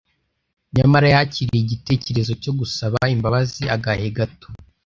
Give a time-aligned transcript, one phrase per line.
[0.75, 4.47] Nyamara yakiriye igitekerezo cyo gusaba imbabazi agahe gato.